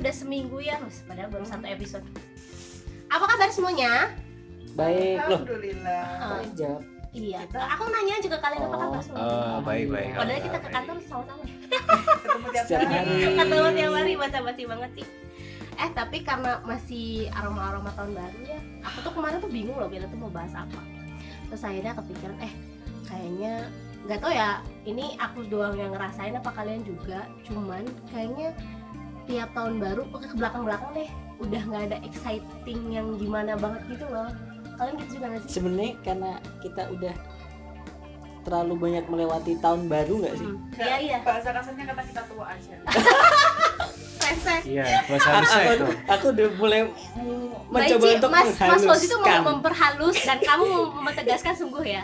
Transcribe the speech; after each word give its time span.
udah 0.00 0.14
seminggu 0.14 0.58
ya, 0.58 0.80
Mas. 0.80 1.04
Padahal 1.04 1.28
baru 1.28 1.44
satu 1.44 1.66
episode. 1.68 2.06
Apa 3.06 3.24
kabar 3.26 3.50
semuanya? 3.52 4.16
Baik 4.72 5.20
loh. 5.28 5.44
Alhamdulillah. 5.44 6.06
Eh, 6.40 6.48
Jawab. 6.56 6.82
iya, 7.10 7.42
aku 7.42 7.84
nanya 7.90 8.22
juga 8.22 8.38
kalian 8.38 8.70
apa 8.70 8.76
kabar 8.78 8.96
Oh, 8.96 9.02
semua? 9.02 9.20
Oh, 9.26 9.56
baik 9.66 9.86
baik. 9.90 10.10
Padahal 10.14 10.40
kita 10.40 10.58
ke 10.62 10.68
kantor 10.70 10.96
sama-sama. 11.04 11.42
Ketemu 11.42 12.46
tiap 12.54 12.66
hari. 12.86 13.14
Ketemu 13.34 13.68
tiap 13.74 13.92
hari 13.92 14.12
basa-basi 14.14 14.62
banget 14.64 14.90
sih. 14.94 15.06
Eh, 15.80 15.90
tapi 15.96 16.22
karena 16.22 16.60
masih 16.62 17.32
aroma-aroma 17.32 17.88
tahun 17.96 18.12
baru 18.12 18.40
ya, 18.44 18.60
aku 18.84 19.00
tuh 19.00 19.12
kemarin 19.16 19.40
tuh 19.40 19.48
bingung 19.48 19.80
loh 19.80 19.88
kita 19.88 20.04
tuh 20.12 20.18
mau 20.20 20.28
bahas 20.28 20.52
apa. 20.52 20.76
Terus 21.48 21.62
akhirnya 21.64 21.96
kepikiran, 21.96 22.36
eh 22.44 22.52
kayaknya 23.08 23.54
nggak 24.04 24.18
tau 24.20 24.28
ya, 24.28 24.60
ini 24.84 25.16
aku 25.16 25.40
doang 25.48 25.74
yang 25.80 25.96
ngerasain 25.96 26.36
apa 26.36 26.52
kalian 26.52 26.84
juga. 26.84 27.24
Cuman 27.48 27.88
kayaknya 28.12 28.52
tiap 29.30 29.50
tahun 29.54 29.78
baru, 29.78 30.02
oke 30.10 30.26
ke 30.26 30.34
belakang-belakang 30.34 30.90
deh, 30.92 31.10
udah 31.38 31.62
nggak 31.64 31.82
ada 31.86 31.96
exciting 32.02 32.80
yang 32.90 33.06
gimana 33.14 33.54
banget 33.54 33.82
gitu 33.88 34.06
loh. 34.06 34.26
Kalian 34.74 34.94
gitu 34.98 35.10
juga 35.14 35.26
nggak 35.28 35.40
sih? 35.40 35.50
Sebenarnya 35.52 35.92
karena 36.02 36.30
kita 36.58 36.82
udah 36.90 37.14
terlalu 38.40 38.74
banyak 38.74 39.04
melewati 39.06 39.52
tahun 39.58 39.86
baru 39.86 40.14
nggak 40.18 40.34
sih? 40.34 40.48
Hmm, 40.48 40.58
Iya 40.74 40.96
iya, 40.98 41.16
Bahasa 41.20 41.48
kasarnya 41.50 41.84
kata 41.86 42.02
kita 42.02 42.22
tua 42.26 42.44
aja. 42.48 42.76
Iya, 44.62 44.84
bahasa 45.10 45.26
aku, 45.26 45.42
Indonesia 45.42 45.74
itu. 45.74 45.86
aku 46.06 46.26
udah 46.30 46.46
mulai 46.54 46.80
mencoba 47.66 47.74
Baik, 47.74 47.98
Ci. 47.98 48.14
untuk 48.14 48.30
Mas 48.30 48.48
Mas 48.56 48.82
Fauzi 48.84 49.06
itu 49.06 49.16
mau 49.18 49.42
memperhalus 49.44 50.16
dan 50.22 50.38
kamu 50.38 50.62
mau 50.66 50.82
menegaskan 51.02 51.54
sungguh 51.56 51.84
ya. 51.84 52.02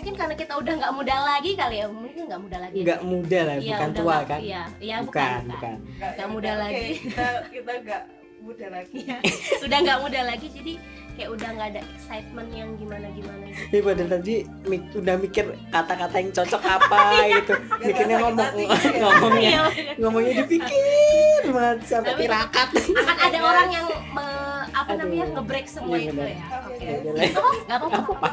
Mungkin 0.00 0.16
karena 0.16 0.32
kita 0.32 0.56
udah 0.56 0.72
nggak 0.80 0.94
muda 0.96 1.16
lagi 1.20 1.50
kali 1.52 1.76
ya. 1.76 1.86
Mungkin 1.92 2.22
nggak 2.24 2.40
muda 2.40 2.56
lagi. 2.56 2.78
nggak 2.80 3.00
muda 3.04 3.40
lah, 3.44 3.54
Iya, 3.54 3.68
bukan 3.76 3.90
tua 3.92 4.08
nggak- 4.08 4.24
kan? 4.24 4.40
Iya, 4.40 4.62
iya 4.80 4.96
bukan, 4.98 5.04
bukan, 5.04 5.40
bukan. 5.52 5.74
Nggak 6.16 6.28
muda 6.32 6.50
Oke, 6.50 6.60
lagi. 6.64 6.84
Kita 6.96 7.26
kita 7.52 7.72
nggak 7.84 8.02
muda 8.40 8.66
lagi. 8.72 8.92
Iya. 8.96 9.16
udah 9.68 9.78
nggak 9.84 9.98
muda 10.00 10.20
lagi 10.24 10.46
jadi 10.48 10.72
kayak 11.20 11.30
udah 11.30 11.48
nggak 11.52 11.68
ada 11.70 11.80
excitement 11.86 12.48
yang 12.48 12.68
gimana 12.74 13.06
gimana 13.12 13.44
gitu. 13.44 13.60
Ini 13.68 13.78
pada 13.82 14.04
tadi 14.08 14.34
mi- 14.64 14.88
udah 14.90 15.14
mikir 15.16 15.44
kata-kata 15.68 16.16
yang 16.16 16.30
cocok 16.32 16.62
apa 16.64 17.00
gitu. 17.36 17.54
Mikirnya 17.78 18.16
ngomong 18.18 18.48
ngomongnya 19.04 19.50
Iya, 19.50 19.62
ngomongnya 19.96 20.32
dipikir 20.40 21.44
banget 21.46 21.78
sampai 21.84 22.10
Tapi- 22.10 22.22
tirakat. 22.22 22.68
akan 22.72 23.16
ada 23.20 23.38
orang 23.52 23.68
yang 23.68 23.86
me- 24.10 24.38
apa 24.70 24.90
Aduh. 24.90 25.02
namanya 25.04 25.26
ngebreak 25.34 25.66
semua 25.66 25.92
Iya, 25.92 26.08
itu 26.08 26.22
ya. 26.22 26.40
Oke, 26.40 26.72
Oke. 26.72 26.84
guys. 26.88 26.96
Udah 26.96 27.12
lah. 27.12 27.30
Oh, 27.36 27.52
nggak 27.60 27.78
apa-apa. 27.78 28.28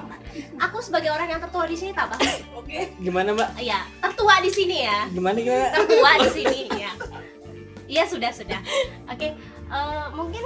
Aku 0.63 0.77
sebagai 0.79 1.09
orang 1.09 1.27
yang 1.27 1.41
tertua 1.41 1.65
di 1.65 1.75
sini 1.75 1.91
tak 1.91 2.07
apa. 2.07 2.15
Oke. 2.55 2.95
Gimana 2.95 3.29
mbak? 3.33 3.49
Iya, 3.57 3.79
tertua 3.99 4.39
di 4.39 4.47
sini 4.47 4.77
ya. 4.79 5.11
Gimana 5.11 5.37
gimana? 5.37 5.67
tertua 5.75 6.11
di 6.17 6.29
sini 6.31 6.59
ya. 6.71 6.91
Iya 7.85 8.03
sudah 8.05 8.31
sudah. 8.31 8.59
Oke, 9.07 9.35
eh, 9.67 10.05
mungkin 10.13 10.45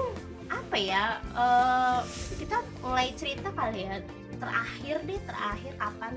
apa 0.51 0.75
ya? 0.75 1.03
eh, 1.33 1.99
kita 2.35 2.59
mulai 2.83 3.15
cerita 3.15 3.47
kali 3.55 3.87
ya. 3.87 4.03
Terakhir 4.35 4.95
deh, 5.07 5.19
terakhir 5.23 5.73
kapan? 5.79 6.13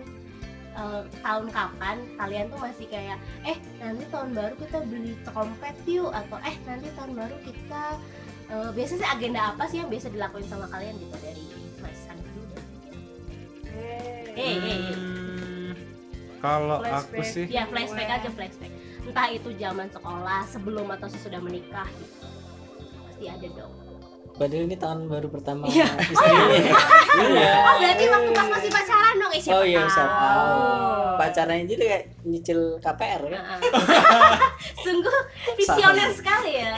eh, 0.75 1.03
tahun 1.23 1.47
kapan 1.55 1.97
kalian 2.19 2.51
tuh 2.51 2.59
masih 2.59 2.87
kayak 2.91 3.19
eh 3.47 3.55
nanti 3.79 4.05
tahun 4.11 4.35
baru 4.35 4.55
kita 4.59 4.79
beli 4.91 5.15
trompet 5.23 5.77
yuk 5.87 6.11
atau 6.11 6.39
eh 6.43 6.57
nanti 6.67 6.91
tahun 6.99 7.15
baru 7.15 7.37
kita 7.47 7.85
eh, 8.51 8.71
biasanya 8.75 9.01
sih 9.01 9.09
agenda 9.09 9.41
apa 9.55 9.65
sih 9.71 9.79
yang 9.81 9.89
biasa 9.91 10.11
dilakuin 10.11 10.47
sama 10.51 10.67
kalian 10.75 10.99
gitu 10.99 11.17
dari 11.23 11.45
Mas 11.79 12.01
dulu. 12.11 12.57
Eh, 13.71 14.35
eh, 14.35 14.57
eh. 14.67 14.79
Hmm, 14.99 15.71
Kalau 16.43 16.83
aku 16.83 17.23
Flashback. 17.23 17.29
sih, 17.31 17.45
Ya 17.49 17.65
flashback 17.71 18.09
aja 18.11 18.29
flashback. 18.35 18.73
Entah 19.05 19.29
itu 19.31 19.53
zaman 19.61 19.89
sekolah, 19.93 20.43
sebelum 20.49 20.89
atau 20.91 21.09
sesudah 21.09 21.41
menikah 21.41 21.87
gitu. 22.01 22.27
Pasti 23.05 23.25
ada 23.29 23.49
dong. 23.53 23.84
Padahal 24.35 24.67
ini 24.67 24.75
tahun 24.75 25.07
baru 25.07 25.29
pertama 25.29 25.63
Iya. 25.65 25.87
istrinya. 25.97 26.47
Iya. 26.51 27.51
Oh 27.63 27.75
berarti 27.79 28.05
waktu 28.05 28.31
pas 28.33 28.49
masih 28.51 28.67
pacaran 28.69 29.15
dong, 29.15 29.31
siapa 29.33 29.55
Oh 29.55 29.65
iya, 29.65 29.83
siapa 29.87 30.11
tahu. 30.11 30.19
tahu. 30.19 30.59
Pacarannya 31.15 31.65
jadi 31.65 31.83
kayak 31.85 32.05
nyicil 32.25 32.61
KPR 32.79 33.21
kan? 33.25 33.41
Heeh. 33.41 33.61
Sungguh 34.85 35.19
visioner 35.55 36.11
sekali 36.11 36.53
ya. 36.57 36.75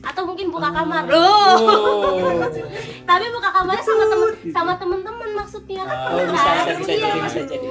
Atau 0.00 0.24
mungkin 0.24 0.48
buka 0.48 0.70
kamar. 0.70 1.04
Loh. 1.04 1.20
Oh. 1.20 2.40
Tapi 3.08 3.24
buka 3.28 3.48
kamarnya 3.52 3.84
sama 3.84 4.04
temen 4.06 4.30
sama 4.48 4.72
temen-temen 4.74 5.30
maksudnya 5.34 5.82
kan. 5.82 5.96
Oh, 6.08 6.24
bisa, 6.24 6.50
bisa, 6.56 6.72
bisa 6.78 6.90
Iya, 6.90 7.04
jadi, 7.06 7.20
bisa 7.20 7.40
jadi. 7.44 7.68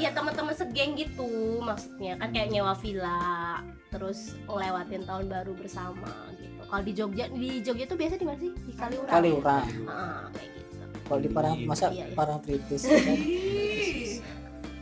Iya 0.00 0.10
teman-teman 0.10 0.54
segeng 0.56 0.96
gitu 0.96 1.28
maksudnya 1.60 2.16
kan 2.16 2.32
kayak 2.32 2.48
nyewa 2.48 2.72
villa 2.72 3.60
terus 3.90 4.32
ngelewatin 4.46 5.04
tahun 5.04 5.24
baru 5.28 5.52
bersama 5.52 6.08
gitu. 6.34 6.60
Kalau 6.64 6.82
di 6.82 6.92
Jogja 6.94 7.24
di 7.28 7.60
Jogja 7.60 7.84
tuh 7.84 7.98
biasa 7.98 8.14
di 8.16 8.24
mana 8.24 8.38
sih? 8.38 8.52
Di 8.56 8.72
Kaliurang. 8.72 9.12
Kali 9.12 9.28
orang. 9.30 9.66
Ah, 9.84 10.24
kayak 10.32 10.50
gitu. 10.56 10.74
Kalau 11.04 11.20
di 11.20 11.28
parang 11.28 11.54
masa 11.66 11.86
Iya, 11.90 12.06
iya. 12.06 12.14
parang 12.16 12.38
tritis 12.40 12.82
kan? 12.86 13.16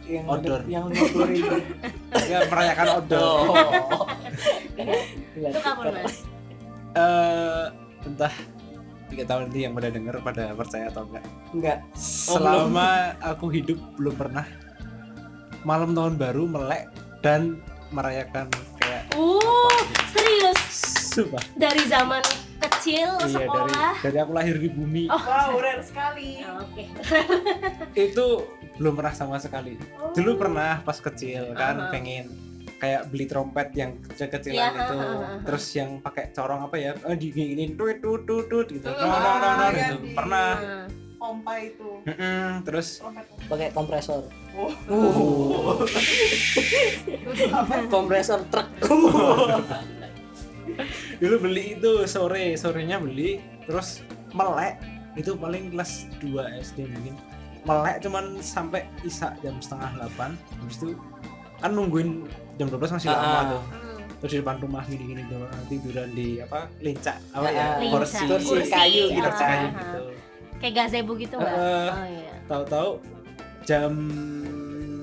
yang 0.09 0.25
Outdoor. 0.25 0.61
yang 0.65 0.83
outdoor 0.87 1.29
itu. 1.29 1.57
ya 2.31 2.39
merayakan 2.47 2.87
outdoor. 2.97 3.37
Oh. 3.45 4.07
Gila. 5.35 5.49
Itu 5.51 5.61
kapan 5.61 5.85
mas? 5.99 6.17
Eh, 6.95 7.65
entah 8.07 8.35
tiga 9.09 9.25
tahun 9.25 9.43
ini 9.51 9.59
yang 9.67 9.73
pada 9.75 9.89
denger 9.91 10.15
pada 10.23 10.45
percaya 10.55 10.85
atau 10.89 11.03
enggak. 11.05 11.25
Enggak. 11.51 11.79
Selama 11.99 12.89
aku 13.21 13.51
hidup 13.51 13.77
belum 13.97 14.15
pernah 14.15 14.45
malam 15.63 15.91
tahun 15.91 16.15
baru 16.15 16.45
melek 16.45 16.87
dan 17.21 17.59
merayakan 17.89 18.47
kayak 18.77 19.03
Uh, 19.11 19.81
serius 20.09 20.61
sumpah. 21.11 21.41
dari 21.55 21.81
zaman 21.85 22.21
kecil 22.61 23.17
Iya 23.17 23.25
dari 23.25 23.33
sekolah. 23.41 23.93
dari 24.01 24.19
aku 24.19 24.33
lahir 24.33 24.57
di 24.57 24.69
bumi 24.69 25.05
Oh. 25.09 25.19
Wow, 25.19 25.57
rare 25.57 25.81
sekali. 25.81 26.43
Oh, 26.43 26.63
Oke. 26.63 26.85
itu 28.07 28.27
belum 28.77 28.95
pernah 28.95 29.11
sama 29.13 29.37
sekali. 29.37 29.75
Oh. 29.95 30.13
Dulu 30.13 30.37
pernah 30.37 30.79
pas 30.81 30.97
kecil 30.97 31.51
kan 31.53 31.81
Aha. 31.81 31.91
pengen 31.91 32.29
kayak 32.79 33.11
beli 33.11 33.27
trompet 33.27 33.75
yang 33.75 33.99
kecil-kecilan 34.01 34.55
Iya, 34.71 34.79
itu 34.79 34.95
aha, 34.95 35.11
aha. 35.11 35.37
terus 35.43 35.65
yang 35.73 35.99
pakai 35.99 36.31
corong 36.31 36.63
apa 36.63 36.77
ya 36.77 36.95
oh 37.03 37.11
diginiin 37.13 37.75
tut 37.75 37.99
tut 37.99 38.23
tut 38.23 38.47
tut 38.47 38.67
gitu 38.69 38.87
no, 38.87 39.03
no, 39.03 39.31
no, 39.35 39.49
no, 39.53 39.67
gitu 39.73 39.95
iya, 39.99 40.15
pernah 40.15 40.49
Nah, 40.55 40.87
Pompa 41.29 41.61
itu. 41.61 42.01
Mm-mm, 42.09 42.65
terus 42.65 43.05
Trompet. 43.05 43.29
Pakai 43.53 43.69
kompresor. 43.77 44.25
Oh. 44.57 44.73
Uh. 44.89 45.77
kompresor 47.93 48.41
truk. 48.49 48.65
dulu 51.19 51.37
beli 51.43 51.75
itu 51.75 51.91
sore 52.07 52.55
sorenya 52.55 52.97
beli 52.97 53.41
terus 53.67 54.05
melek 54.31 54.79
itu 55.19 55.35
paling 55.35 55.75
kelas 55.75 56.07
2 56.23 56.31
SD 56.63 56.87
mungkin 56.87 57.15
melek 57.67 57.99
cuman 58.05 58.39
sampai 58.39 58.87
isak 59.03 59.35
jam 59.43 59.59
setengah 59.59 60.07
8 60.15 60.39
habis 60.63 60.77
itu 60.79 60.95
kan 61.59 61.75
nungguin 61.75 62.23
jam 62.57 62.71
12 62.71 62.95
masih 62.95 63.09
lama 63.11 63.27
Ah. 63.27 63.43
tuh 63.51 63.63
hmm. 63.65 63.99
terus 64.23 64.31
di 64.31 64.39
depan 64.39 64.57
rumah 64.63 64.85
gini-gini 64.87 65.23
doang 65.27 65.63
tiduran 65.67 66.09
di 66.15 66.29
apa 66.39 66.71
lincak 66.79 67.17
apa 67.35 67.49
ya 67.51 67.67
Lincak. 67.81 67.93
kursi 67.99 68.23
Kursi 68.29 68.71
kayu 68.71 69.05
kursi 69.11 69.19
gitu. 69.19 69.31
kayu 69.35 69.67
gitu 69.75 70.01
Kayak 70.59 70.75
gazebo 70.77 71.15
gitu 71.15 71.35
nggak? 71.35 71.55
Eh, 71.55 71.89
oh 71.89 72.07
iya. 72.09 72.35
tahu-tahu 72.45 72.91
jam 73.63 73.93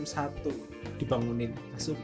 satu 0.03 0.51
dibangunin 0.97 1.51
masuk 1.71 1.95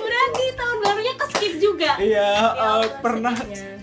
Berarti 0.00 0.44
tahun 0.58 0.76
barunya 0.80 1.14
ke 1.14 1.24
skip 1.30 1.54
juga. 1.58 1.90
iya 1.98 2.50
Allah, 2.50 2.90
pernah 2.98 3.34
eh, 3.40 3.78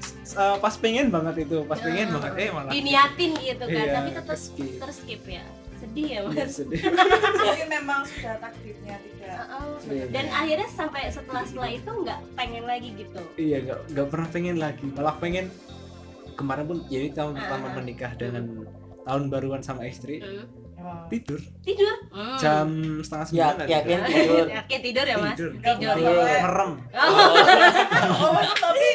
pas 0.57 0.73
pengen 0.75 1.07
banget 1.07 1.47
itu 1.47 1.63
pas 1.63 1.77
pengen 1.77 2.07
Ah. 2.09 2.13
banget 2.19 2.33
eh 2.37 2.49
malah 2.51 2.71
Diniatin 2.71 3.31
gitu 3.33 3.63
kan, 3.63 3.71
Iya, 3.73 3.93
tapi 3.93 4.09
tetap 4.13 4.37
skip. 4.37 4.75
terskip 4.77 5.21
ya. 5.25 5.43
Sedih 5.77 6.07
ya 6.07 6.19
Iya, 6.19 6.21
mas. 6.25 6.49
sedih 6.53 6.81
Mungkin 7.37 7.67
memang 7.69 8.01
sudah 8.03 8.35
takdirnya 8.37 8.95
tidak. 8.97 9.39
Oh, 9.51 9.77
Iya, 9.83 10.03
Dan 10.07 10.25
akhirnya 10.27 10.67
sampai 10.67 11.01
setelah 11.07 11.43
setelah 11.43 11.69
itu 11.69 11.87
nggak 11.87 12.19
pengen 12.33 12.63
lagi 12.63 12.89
gitu. 12.93 13.19
iya 13.35 13.57
nggak 13.59 13.79
nggak 13.89 14.07
pernah 14.07 14.27
pengen 14.27 14.57
lagi 14.57 14.85
malah 14.87 15.15
pengen 15.15 15.45
kemarin 16.33 16.65
pun 16.65 16.77
jadi 16.85 17.07
tahun 17.11 17.33
Ah. 17.33 17.39
pertama 17.39 17.67
menikah 17.73 18.11
dengan 18.13 18.43
tahun 19.03 19.23
baruan 19.27 19.61
sama 19.61 19.83
istri 19.83 20.19
Hmm. 20.19 20.45
Wow. 20.77 21.09
tidur 21.09 21.41
Tidur. 21.61 21.89
Hmm. 22.07 22.37
jam 22.37 22.69
setengah 22.99 23.25
Ya, 23.25 23.49
sembilan 23.49 23.53
nggak 23.57 23.67
yakin 23.67 23.97
tidur. 23.99 24.13
tidur. 24.13 24.45
Yakin 24.57 24.79
tidur 24.79 25.05
ya 25.05 25.15
mas? 25.17 25.29
Tidur. 25.31 25.51
Tidur. 25.57 25.93
Tidur. 25.95 26.13
merem 26.39 26.71
Oh, 28.13 28.41
tapi 28.53 28.87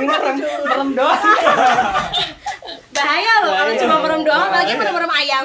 Merem, 0.00 0.36
merem 0.40 0.88
doang. 0.92 1.20
Bahaya 3.10 3.32
loh 3.42 3.50
kalau 3.50 3.72
Bahaya. 3.74 3.82
cuma 3.82 3.96
merem 3.98 4.20
doang, 4.22 4.42
apalagi 4.46 4.70
Bahaya. 4.70 4.78
merem-merem 4.78 5.12
ayam. 5.18 5.44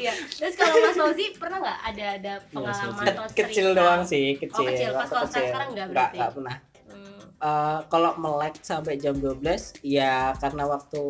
Iya. 0.00 0.12
Terus 0.32 0.54
kalau 0.56 0.80
Mas 0.80 0.96
Fauzi 0.96 1.36
pernah 1.36 1.60
nggak 1.60 1.80
ada 1.92 2.06
ada 2.16 2.32
pengalaman 2.48 3.04
atau 3.04 3.24
cerita? 3.28 3.36
Kecil 3.36 3.66
doang 3.76 4.00
sih, 4.00 4.36
kecil. 4.40 4.64
Oh, 4.64 4.68
kecil. 4.68 4.90
Pas 4.96 5.08
kecil. 5.12 5.44
sekarang 5.44 5.68
nggak 5.76 5.86
berarti? 5.92 6.16
nggak 6.16 6.32
pernah. 6.32 6.56
Hmm. 6.88 7.20
Eh, 7.36 7.78
kalau 7.92 8.10
melek 8.16 8.54
sampai 8.64 8.96
jam 8.96 9.12
12 9.20 9.76
ya 9.84 10.32
karena 10.40 10.64
waktu 10.64 11.04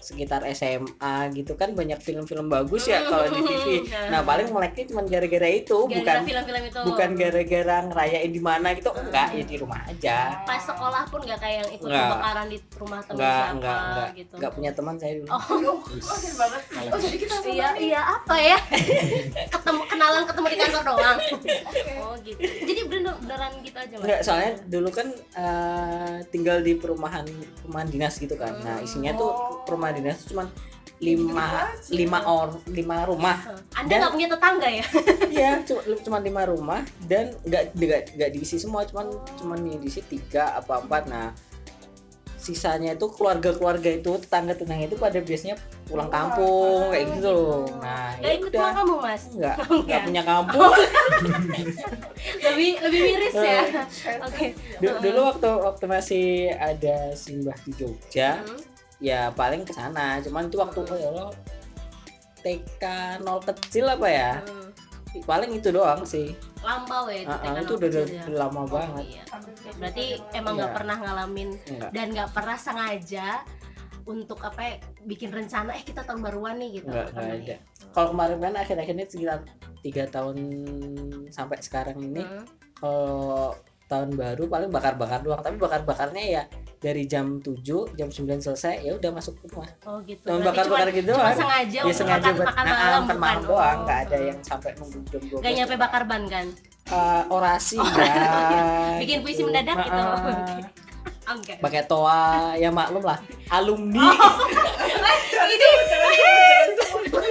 sekitar 0.00 0.40
SMA 0.50 1.14
gitu 1.32 1.52
kan 1.54 1.70
banyak 1.70 1.96
film-film 1.98 2.48
bagus 2.48 2.84
ya 2.84 3.04
kalau 3.04 3.28
di 3.28 3.40
TV. 3.40 3.66
Hmm, 3.84 4.08
Nah 4.08 4.20
paling 4.20 4.48
meleknya 4.48 4.84
cuma 4.86 5.02
gara-gara 5.02 5.46
itu, 5.46 5.76
bukan 5.76 6.00
gara-gara 6.00 6.24
film-film 6.24 6.62
itu 6.64 6.80
bukan 6.82 7.08
gara-gara 7.14 7.76
ngerayain 7.84 8.30
di 8.30 8.40
mana 8.40 8.68
gitu, 8.72 8.90
enggak 8.90 9.28
ya 9.30 9.44
di 9.44 9.56
rumah 9.56 9.80
aja. 9.84 10.16
pas 10.42 10.58
sekolah 10.58 11.04
pun 11.06 11.20
nggak 11.20 11.36
kayak 11.36 11.56
yang 11.58 11.70
ikut 11.70 11.86
Nggak. 11.86 12.06
kebakaran 12.06 12.46
di 12.46 12.58
rumah 12.74 13.00
teman 13.00 13.14
Enggak, 13.14 13.36
siapa 13.36 13.52
enggak, 13.52 13.78
enggak, 13.80 14.08
gitu 14.14 14.34
enggak 14.34 14.52
punya 14.52 14.70
teman 14.72 14.94
saya 14.96 15.12
dulu. 15.14 15.28
oh 15.28 15.38
Oh, 15.60 15.76
oh 15.76 16.18
banget. 16.32 16.62
Oh, 16.90 16.98
jadi 16.98 17.16
kita 17.18 17.34
sama 17.36 17.48
iya 17.50 17.68
iya 17.76 18.00
apa 18.02 18.34
ya 18.36 18.58
ketemu 19.46 19.80
kenalan 19.86 20.22
ketemu 20.24 20.46
di 20.46 20.56
kantor 20.58 20.82
doang 20.86 21.18
Oke. 21.36 21.56
oh 22.00 22.14
gitu 22.18 22.40
jadi 22.40 22.80
bener 22.86 23.12
beneran 23.18 23.52
gitu 23.60 23.76
aja 23.76 23.94
Mas? 23.94 24.02
Enggak, 24.02 24.20
soalnya 24.22 24.50
dulu 24.66 24.88
kan 24.88 25.06
eh, 25.34 26.16
tinggal 26.28 26.58
di 26.58 26.72
perumahan 26.74 27.26
perumahan 27.60 27.88
dinas 27.88 28.16
gitu 28.16 28.34
kan. 28.34 28.56
Nah, 28.60 28.80
isinya 28.80 29.12
tuh 29.12 29.30
Oh. 29.70 29.72
perumahan 29.72 29.94
dinas 29.96 30.18
tuh 30.20 30.34
cuman 30.34 30.50
lima 31.00 31.64
lima 31.88 32.18
or 32.24 32.48
lima 32.68 32.96
rumah. 33.04 33.40
anda 33.72 33.94
nggak 33.96 34.12
punya 34.12 34.28
tetangga 34.28 34.68
ya 34.68 34.84
Iya, 35.32 35.50
cuma 35.64 35.80
cuma 35.96 36.18
lima 36.18 36.42
rumah 36.44 36.80
dan 37.02 37.32
nggak 37.40 37.72
nggak 37.72 38.00
nggak 38.14 38.30
diisi 38.30 38.58
semua, 38.58 38.84
cuman 38.84 39.08
cuman 39.38 39.56
diisi 39.78 40.04
tiga 40.04 40.54
apa 40.54 40.76
empat. 40.78 41.08
Nah, 41.08 41.32
sisanya 42.36 42.92
itu 42.92 43.06
keluarga-keluarga 43.06 43.90
itu 43.94 44.12
tetangga-tetangga 44.18 44.84
itu 44.86 44.96
pada 44.96 45.18
biasanya 45.18 45.56
pulang 45.84 46.08
kampung 46.08 46.88
kayak 46.88 47.06
gitu 47.14 47.28
loh. 47.30 47.64
Nah, 47.76 48.16
nggak 48.16 48.26
ya 48.26 48.36
ikut 48.36 48.50
pulang 48.50 48.74
kamu 48.74 48.94
mas 48.98 49.22
enggak 49.30 49.56
Enggak. 49.62 50.00
punya 50.08 50.22
kampung. 50.22 50.72
lebih 52.42 52.70
lebih 52.80 53.00
miris 53.02 53.34
ya 53.34 53.60
oke 54.20 54.46
Du- 54.80 54.98
dulu 55.00 55.20
waktu 55.26 55.48
waktu 55.48 55.84
masih 55.86 56.26
ada 56.52 57.12
simbah 57.14 57.56
di 57.62 57.72
Jogja, 57.74 58.40
Hmm. 58.40 58.68
Ya 59.00 59.32
paling 59.32 59.64
ke 59.64 59.72
sana. 59.72 60.20
Cuman 60.20 60.46
itu 60.46 60.56
waktu 60.56 60.78
oh 60.80 60.94
ya 60.94 61.08
Allah, 61.10 61.30
TK 62.38 62.82
nol 63.20 63.40
kecil 63.42 63.84
apa 63.86 64.06
ya? 64.06 64.30
Hmm. 64.40 64.68
Paling 65.22 65.50
itu 65.52 65.68
doang 65.70 66.04
sih. 66.04 66.32
lampau 66.60 67.08
ya 67.08 67.24
itu 67.24 67.32
ah, 67.32 67.40
tekan 67.40 67.64
itu 67.64 67.72
udah, 67.74 67.88
ya. 67.88 68.04
udah 68.28 68.36
lama 68.38 68.60
Oh, 68.60 68.66
banget. 68.68 69.04
iya. 69.10 69.24
Berarti 69.80 70.04
emang 70.30 70.54
nggak 70.54 70.70
Iya. 70.70 70.76
pernah 70.76 70.96
ngalamin 71.00 71.48
Enggak. 71.66 71.90
dan 71.90 72.06
nggak 72.12 72.30
pernah 72.30 72.56
sengaja 72.60 73.28
untuk 74.04 74.38
apa 74.40 74.60
ya, 74.60 74.74
bikin 75.02 75.32
rencana 75.32 75.72
eh 75.72 75.80
kita 75.80 76.04
tahun 76.04 76.20
baruan 76.20 76.60
nih 76.60 76.78
gitu 76.78 76.86
Enggak, 76.86 77.08
Nggak 77.08 77.08
enggak 77.08 77.16
pernah 77.16 77.32
ada. 77.34 77.48
ya? 77.48 77.58
Kalau 77.90 78.08
kemarin 78.12 78.38
kan 78.38 78.52
akhir-akhir 78.54 78.92
ini 78.92 79.04
sekitar 79.06 79.38
tiga 79.80 80.04
tahun 80.06 80.36
sampai 81.26 81.58
sekarang 81.58 81.96
ini, 81.98 82.20
Hmm. 82.20 82.44
kalau 82.76 83.56
tahun 83.86 84.10
baru 84.14 84.44
paling 84.46 84.70
bakar-bakar 84.70 85.18
doang. 85.20 85.40
Tapi 85.40 85.56
bakar-bakarnya 85.56 86.24
ya 86.30 86.42
dari 86.80 87.04
jam 87.04 87.38
7, 87.38 87.60
jam 87.92 88.08
9 88.08 88.16
selesai, 88.40 88.80
ya 88.80 88.96
udah 88.96 89.12
masuk 89.12 89.36
rumah. 89.44 89.68
oh 89.84 90.00
gitu 90.02 90.24
Cuma 90.24 90.48
bakar-bakar 90.48 90.88
cuma- 90.88 90.96
gitu 90.96 91.12
cuma 91.12 91.32
sengaja 91.34 91.76
Ya 91.76 91.82
untuk 91.84 91.92
sengaja 91.94 92.24
makan, 92.24 92.32
buat 92.34 92.48
makan 92.48 92.64
nah, 92.64 92.72
malam 92.72 92.80
makan 92.80 93.04
bukan 93.04 93.18
malam 93.18 93.40
doang, 93.42 93.60
Oh. 93.70 93.84
nggak 93.84 93.98
ada 94.02 94.16
yang 94.18 94.38
sampai 94.40 94.70
nunggu 94.74 94.98
jam 95.06 95.20
12. 95.22 95.40
Gak 95.40 95.52
nyampe 95.54 95.74
bakar 95.76 96.02
ban 96.04 96.22
kan? 96.26 96.46
Eh, 96.90 97.22
orasi 97.28 97.76
enggak. 97.84 98.96
Bikin 98.98 99.18
puisi 99.20 99.42
mendadak 99.42 99.76
gitu. 99.78 99.92
Ah, 99.94 100.16
Oh, 101.28 101.36
enggak. 101.36 101.60
pakai 101.60 101.84
toa 101.84 102.22
ya 102.56 102.68
maklum 102.68 103.04
lah 103.04 103.20
alumni 103.48 104.02
Ini 105.46 105.68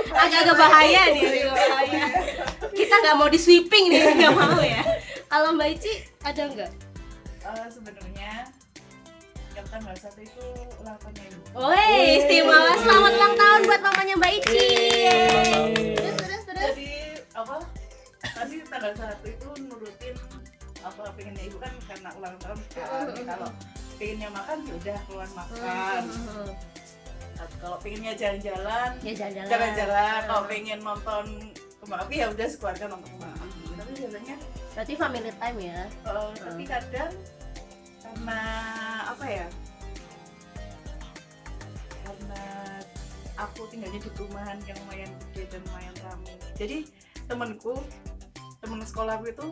agak-agak 0.09 0.55
bahaya 0.55 1.01
nih, 1.09 1.23
bahaya. 1.47 2.05
Kita 2.69 2.93
nggak 2.97 3.15
mau 3.15 3.27
di 3.27 3.35
sweeping 3.35 3.85
nih, 3.89 4.01
nggak 4.15 4.33
mau 4.33 4.59
ya. 4.59 4.81
Kalau 5.25 5.51
Mbak 5.51 5.69
Ici 5.73 5.93
ada 6.21 6.43
nggak? 6.45 6.71
Eh, 7.41 7.67
sebenarnya 7.67 8.31
yang 9.59 9.67
tanggal 9.67 9.95
satu 9.99 10.19
itu 10.23 10.45
ulang 10.79 10.95
tahunnya 11.03 11.23
ibu. 11.27 11.39
Woi, 11.51 11.99
istimewa. 12.15 12.79
Selamat 12.79 13.11
ulang 13.11 13.35
tahun 13.35 13.59
buat 13.67 13.81
mamanya 13.83 14.13
Mbak 14.15 14.31
Ici. 14.39 14.67
Terus, 15.99 16.15
terus, 16.15 16.41
terus. 16.47 16.63
Jadi 16.71 16.89
apa? 17.35 17.55
Tadi 18.23 18.55
tanggal 18.63 18.93
satu 18.95 19.25
itu 19.27 19.47
nurutin 19.67 20.15
apa 20.79 21.11
pengennya 21.11 21.43
ibu 21.43 21.57
kan 21.59 21.73
karena 21.91 22.09
ulang 22.15 22.35
tahun 22.39 22.59
kan. 22.71 23.03
Kalau 23.19 23.49
pengennya 23.99 24.29
makan 24.31 24.57
ya 24.63 24.73
udah 24.79 24.97
keluar 25.11 25.29
makan. 25.35 26.01
Kalau 27.59 27.77
pengennya 27.79 28.13
jalan-jalan 28.15 28.89
Ya 29.03 29.11
jalan-jalan. 29.11 29.47
jalan-jalan. 29.51 30.19
Kalau 30.23 30.43
pengen 30.47 30.79
nonton 30.79 31.25
kembang 31.83 31.99
api 32.07 32.15
ya 32.15 32.27
udah 32.31 32.47
sekeluarga 32.47 32.85
nonton 32.87 33.11
kembang 33.11 33.33
api. 33.35 33.59
Tapi 33.75 33.91
biasanya 33.97 34.35
Berarti 34.71 34.93
family 34.95 35.31
time 35.35 35.59
ya. 35.59 35.79
eh, 35.83 36.31
tapi 36.39 36.63
kadang 36.63 37.11
karena 38.09 38.41
apa 39.05 39.25
ya? 39.25 39.47
Karena 42.01 42.43
aku 43.37 43.61
tinggalnya 43.69 43.99
di 43.99 44.09
perumahan 44.11 44.57
yang 44.65 44.77
lumayan 44.81 45.11
gede 45.29 45.43
dan 45.47 45.61
lumayan 45.63 45.95
ramai. 46.01 46.35
Jadi 46.57 46.77
temanku, 47.25 47.73
temen 48.59 48.81
sekolahku 48.81 49.25
itu 49.29 49.45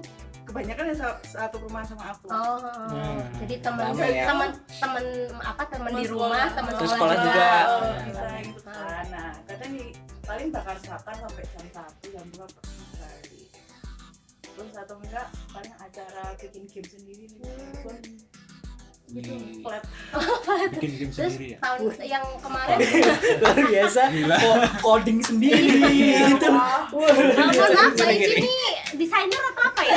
kebanyakan 0.44 0.84
yang 0.90 0.98
sa- 0.98 1.22
satu 1.22 1.60
perumahan 1.60 1.86
sama 1.86 2.04
aku. 2.12 2.28
Oh, 2.28 2.58
Hmm, 2.90 3.20
jadi 3.38 3.56
teman 3.62 3.94
ya. 3.96 4.26
teman 4.26 4.50
teman 4.74 5.06
apa 5.38 5.64
teman 5.68 5.92
di 5.94 6.06
rumah, 6.08 6.48
sekolah. 6.48 6.48
teman 6.52 6.72
Terus 6.74 6.92
sekolah 6.92 7.16
sekolah 7.16 7.26
juga. 7.28 7.48
Oh, 7.48 7.80
Nah. 7.80 8.04
bisa 8.04 8.26
gitu 8.42 8.62
kan. 8.64 9.06
Nah, 9.08 9.30
kadang 9.46 9.72
di, 9.72 9.86
paling 10.24 10.48
bakar-bakar 10.50 11.14
sampai 11.16 11.44
jam 11.46 11.66
satu 11.70 12.06
jam 12.10 12.26
dua 12.32 12.46
sekali. 12.50 13.42
Terus 14.42 14.74
atau 14.74 14.96
enggak 14.98 15.28
paling 15.48 15.74
acara 15.78 16.24
bikin 16.36 16.64
game 16.66 16.88
sendiri 16.90 17.24
nih. 17.30 17.40
Pun 17.80 17.96
Itu 19.08 19.32
Wih, 19.32 19.64
flat. 19.64 19.84
bikin 20.74 20.92
game 21.00 21.12
Terus 21.12 21.32
sendiri 21.32 21.48
ya 21.50 21.58
tahun 21.64 21.80
yang 22.04 22.26
kemarin 22.44 22.78
luar 23.40 23.58
biasa 23.66 24.02
Gila. 24.10 24.38
coding 24.78 25.20
sendiri 25.22 25.80
gitu 26.28 26.48
Wah, 26.52 26.84
Nah, 26.92 27.48
mohon 27.48 27.72
ngeri. 27.96 28.36
ini 28.36 28.56
desainer 28.94 29.42
atau 29.48 29.64
apa 29.66 29.82
ya? 29.82 29.96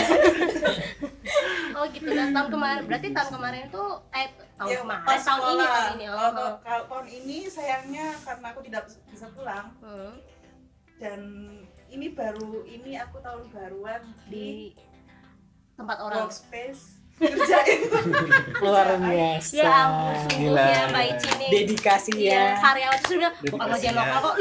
oh 1.76 1.84
gitu, 1.88 2.06
dan 2.08 2.30
tahun 2.30 2.48
kemarin, 2.50 2.82
berarti 2.84 3.08
tahun 3.10 3.30
kemarin 3.32 3.60
itu, 3.66 3.84
eh 4.12 4.28
tahun 4.56 4.68
ya, 4.68 4.78
kemarin, 4.80 5.04
pas 5.04 5.20
tahun 5.20 5.40
ini, 5.40 5.46
sekolah. 5.56 5.70
tahun 5.72 5.90
ini, 5.92 6.06
oh, 6.06 6.14
Kalau- 6.14 6.34
oh. 6.36 6.54
kalau 6.60 6.82
tahun 6.86 7.06
ini 7.12 7.38
sayangnya 7.46 8.06
karena 8.20 8.46
aku 8.46 8.60
tidak 8.62 8.82
bisa 9.04 9.26
pulang 9.30 9.66
Hmm, 9.80 10.12
dan 10.96 11.20
ini 11.88 12.06
baru 12.10 12.62
ini 12.62 12.92
aku 12.94 13.16
tahun 13.18 13.42
baruan 13.48 14.02
di 14.28 14.70
di 14.70 14.78
tempat 15.74 15.98
orang. 15.98 16.28
workspace 16.28 16.99
kerjain 17.20 17.80
luar 18.58 18.88
biasa 18.96 19.52
Ya 19.52 19.68
ampun, 19.86 20.56
ya 20.56 20.80
Mbak 20.88 21.04
Ici 21.06 21.28
nih. 21.36 21.48
dedikasi 21.52 22.12
Iya, 22.16 22.32
ya 22.32 22.44
karyawan 22.58 22.96
itu 22.96 23.06
sudah 23.12 23.30
bukan 23.30 23.44
Dedikasi 23.44 23.68
ngerjain 23.70 23.92
ya. 23.92 24.00
lokal 24.00 24.18
kok. 24.18 24.34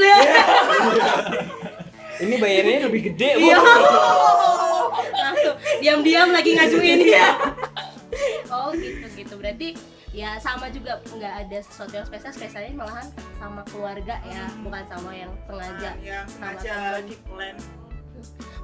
ini 2.19 2.35
bayarnya 2.35 2.77
lebih 2.87 3.01
gede. 3.11 3.29
Iya. 3.37 3.57
Langsung 5.13 5.55
diam-diam 5.79 6.29
lagi 6.31 6.51
ngajuin 6.55 6.99
ya. 7.05 7.27
Oh 8.49 8.71
gitu 8.73 9.05
gitu 9.13 9.33
berarti 9.35 9.77
ya 10.09 10.35
sama 10.35 10.67
juga 10.67 10.97
nggak 11.05 11.33
ada 11.45 11.57
sesuatu 11.61 11.93
yang 11.93 12.03
spesial 12.03 12.33
spesialnya 12.33 12.73
malahan 12.73 13.07
sama 13.37 13.61
keluarga 13.69 14.17
ya 14.25 14.49
bukan 14.59 14.83
sama 14.89 15.11
yang 15.13 15.31
sengaja 15.45 15.91
yang 16.01 16.25
Sama 16.25 16.57
sengaja 16.57 17.05
di 17.05 17.13
plan 17.29 17.53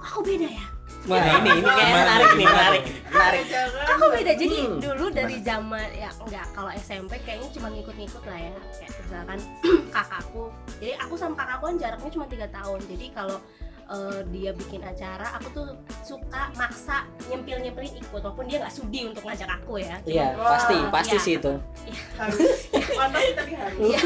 aku 0.01 0.25
beda 0.25 0.49
ya 0.49 0.65
Wah 1.05 1.21
ini 1.37 1.49
ini 1.55 1.69
kayak 1.69 1.89
menarik 1.93 2.29
nih 2.33 2.47
menarik 2.47 2.83
menarik. 3.07 3.43
Aku 3.87 4.05
beda? 4.09 4.33
Jadi 4.33 4.57
Hmm. 4.65 4.79
dulu 4.81 5.05
dari 5.09 5.37
zaman 5.39 5.87
ya 5.93 6.09
enggak 6.17 6.45
kalau 6.51 6.71
SMP 6.73 7.21
kayaknya 7.21 7.49
cuma 7.53 7.67
ngikut-ngikut 7.69 8.23
lah 8.25 8.39
ya. 8.41 8.53
Kayak 8.75 8.91
misalkan 8.99 9.39
kakakku. 9.95 10.43
Jadi 10.81 10.93
aku 10.97 11.13
sama 11.13 11.33
kakakku 11.35 11.65
kan 11.69 11.75
jaraknya 11.77 12.09
cuma 12.09 12.25
tiga 12.25 12.47
tahun. 12.49 12.79
Jadi 12.89 13.05
kalau 13.13 13.37
eh, 13.85 14.19
dia 14.33 14.49
bikin 14.51 14.81
acara 14.81 15.37
aku 15.37 15.47
tuh 15.53 15.67
suka 16.01 16.49
maksa 16.57 17.05
nyempil 17.29 17.61
nyempilin 17.61 17.93
ikut 17.95 18.17
walaupun 18.17 18.49
dia 18.49 18.57
nggak 18.57 18.73
sudi 18.73 19.05
untuk 19.05 19.21
ngajak 19.21 19.45
aku 19.47 19.77
ya. 19.77 20.01
Iya 20.03 20.33
Wah, 20.33 20.57
pasti 20.57 20.77
pasti 20.89 21.15
iya. 21.15 21.21
sih 21.21 21.33
itu. 21.37 21.53
Harus 22.17 22.49
pantas 22.97 23.21
sih 23.21 23.33
tapi 23.37 23.51
harus. 23.53 23.77
Iya, 23.77 23.99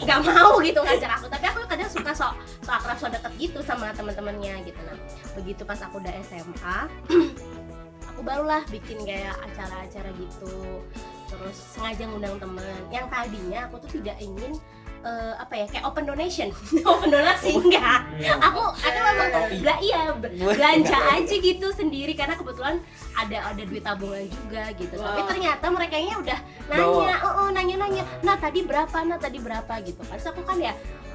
nggak 0.00 0.20
mau 0.22 0.54
gitu 0.62 0.78
ngajak 0.78 1.10
aku. 1.18 1.26
Tapi 1.26 1.44
aku 1.50 1.60
kadang 1.74 1.90
suka 1.90 2.12
sok 2.14 2.32
sok 2.62 2.74
akrab 2.78 2.96
sok 3.02 3.10
deket 3.18 3.32
gitu 3.42 3.58
sama 3.66 3.90
teman-temannya 3.98 4.62
gitu. 4.62 4.78
Nah 4.86 4.98
begitu 5.34 5.66
pas 5.66 5.82
aku 5.82 5.98
udah 5.98 6.14
SMA 6.22 6.78
aku 8.14 8.20
barulah 8.22 8.62
bikin 8.70 9.02
kayak 9.02 9.34
acara-acara 9.42 10.14
gitu. 10.14 10.86
Terus 11.26 11.56
sengaja 11.74 12.06
ngundang 12.06 12.38
temen. 12.38 12.78
Yang 12.94 13.06
tadinya 13.10 13.66
aku 13.66 13.82
tuh 13.82 13.90
tidak 13.98 14.22
ingin 14.22 14.54
eh, 15.02 15.34
apa 15.34 15.54
ya 15.58 15.66
kayak 15.66 15.82
open 15.82 16.06
donation. 16.06 16.54
Open 16.94 17.10
donasi 17.10 17.58
enggak. 17.58 18.06
Aku 18.38 18.62
aku 18.70 18.98
memang 19.02 19.30
bela 19.58 19.74
iya 19.82 20.00
be- 20.14 20.30
belanja 20.38 20.98
aja 21.10 21.34
gitu 21.34 21.74
sendiri. 21.74 22.14
Karena 22.14 22.38
kebetulan 22.38 22.78
ada 23.18 23.50
ada 23.50 23.62
duit 23.66 23.82
tabungan 23.82 24.30
juga 24.30 24.70
gitu. 24.78 24.94
Tapi 24.94 25.20
Wah. 25.20 25.28
ternyata 25.28 25.66
mereka 25.74 25.98
udah 25.98 26.38
nanya 26.70 27.16
oh, 27.26 27.34
oh 27.44 27.48
nanya 27.50 27.76
nanya. 27.82 28.02
Nah 28.22 28.38
tadi 28.38 28.62
berapa? 28.62 28.96
Nah 29.02 29.18
tadi 29.18 29.42
berapa? 29.42 29.74
gitu. 29.82 30.00
Kan 30.06 30.16
Terus 30.16 30.30
aku 30.30 30.46
kan 30.46 30.56
ya 30.62 30.70
oh 30.70 31.13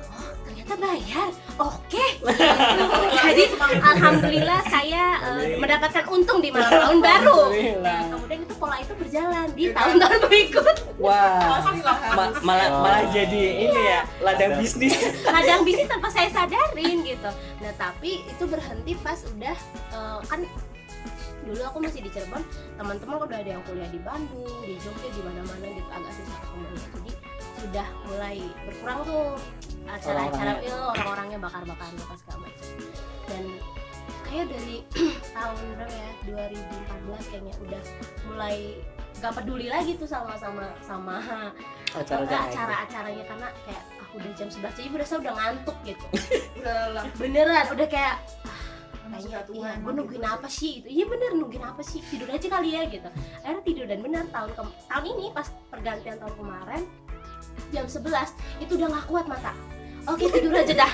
ternyata 0.49 0.73
bayar. 0.75 1.29
Oke. 1.61 2.05
Jadi 3.21 3.43
alhamdulillah 3.61 4.59
saya 4.65 5.03
eh, 5.37 5.55
mendapatkan 5.55 6.03
untung 6.09 6.41
di 6.41 6.49
malam 6.49 6.73
tahun 6.73 6.97
baru. 6.99 7.39
Nah 7.79 7.99
kemudian 8.09 8.39
itu 8.41 8.55
pola 8.57 8.81
itu 8.81 8.93
berjalan 8.97 9.45
di 9.53 9.69
tahun-tahun 9.69 10.19
berikut. 10.25 10.75
Wah, 10.97 11.61
ma- 12.17 12.33
malah 12.41 12.67
Oh. 12.69 12.81
malah 12.81 13.05
jadi 13.09 13.41
ini 13.61 13.79
ya 13.79 13.99
ladang 14.19 14.57
bisnis. 14.57 14.97
ladang 15.35 15.61
bisnis 15.61 15.85
tanpa 15.85 16.09
saya 16.09 16.29
sadarin 16.29 17.05
gitu. 17.05 17.29
Nah 17.61 17.71
tapi 17.77 18.25
itu 18.25 18.43
berhenti 18.43 18.97
pas 18.97 19.21
udah 19.21 19.55
eh, 19.93 20.19
kan 20.25 20.41
dulu 21.39 21.61
aku 21.63 21.77
masih 21.79 22.01
di 22.01 22.09
Cirebon 22.09 22.43
teman-teman 22.75 23.15
udah 23.21 23.37
ada 23.37 23.49
yang 23.53 23.63
kuliah 23.63 23.89
di 23.89 23.97
Bandung 24.01 24.59
di 24.61 24.75
Jogja 24.81 25.09
di 25.09 25.21
mana-mana 25.21 25.65
gitu. 25.67 25.89
Agak 25.89 26.11
susah 26.11 26.37
ketemu 26.41 26.65
jadi 26.73 27.11
sudah 27.59 27.87
mulai 28.05 28.37
berkurang 28.63 28.99
tuh 29.03 29.35
acara-acara 29.85 30.51
Orang-orangnya. 30.55 30.69
ya, 30.69 30.77
orang-orangnya 30.93 31.39
bakar-bakaran 31.39 31.95
apa 31.97 32.15
segala 32.15 32.37
macam 32.41 32.67
dan 33.25 33.43
kayak 34.23 34.45
dari 34.47 34.75
tahun 35.35 35.57
berapa 35.75 35.95
ya 35.95 36.11
2014 36.29 37.29
kayaknya 37.29 37.53
udah 37.59 37.81
mulai 38.25 38.57
gak 39.19 39.33
peduli 39.35 39.67
lagi 39.67 39.91
tuh 39.97 40.05
sama 40.05 40.33
sama 40.33 40.69
sama 40.79 41.17
Acara-acara 41.91 42.23
itu. 42.45 42.53
acara-acaranya 42.53 43.23
karena 43.25 43.47
kayak 43.65 43.83
aku 43.99 44.13
udah 44.15 44.31
jam 44.33 44.47
11 44.47 44.77
jadi 44.77 44.89
berasa 44.89 45.13
udah 45.17 45.33
ngantuk 45.33 45.77
gitu 45.83 46.05
udah 46.55 47.03
beneran 47.19 47.65
udah 47.67 47.87
kayak 47.87 48.15
Masih 49.09 49.33
kayaknya 49.33 49.53
iya 49.57 49.71
gue 49.75 49.91
nungguin 49.91 50.21
gitu. 50.21 50.29
apa 50.29 50.47
sih 50.47 50.71
itu 50.79 50.87
iya 50.87 51.03
bener 51.03 51.33
nungguin 51.33 51.65
apa 51.65 51.81
sih 51.81 51.97
tidur 52.05 52.29
aja 52.29 52.45
kali 52.47 52.77
ya 52.77 52.85
gitu 52.85 53.09
akhirnya 53.41 53.63
tidur 53.65 53.85
dan 53.89 53.99
bener 53.99 54.23
tahun 54.29 54.51
ke 54.53 54.61
tahun 54.85 55.05
ini 55.09 55.25
pas 55.33 55.47
pergantian 55.67 56.17
tahun 56.21 56.33
kemarin 56.37 56.81
jam 57.71 57.85
11 57.85 58.63
itu 58.63 58.71
udah 58.75 58.87
nggak 58.89 59.05
kuat 59.07 59.25
mata. 59.27 59.53
Oke 60.07 60.25
tidur 60.31 60.53
aja 60.55 60.73
dah. 60.85 60.91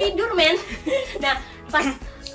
Tidur 0.00 0.30
men. 0.34 0.56
Nah 1.22 1.38
pas 1.70 1.86